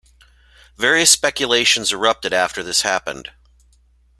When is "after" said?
2.33-2.63